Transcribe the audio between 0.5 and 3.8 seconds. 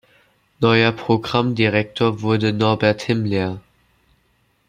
Neuer Programmdirektor wurde Norbert Himmler.